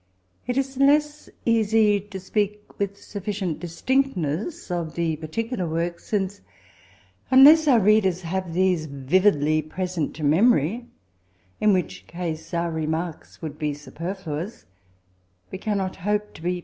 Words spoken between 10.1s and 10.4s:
to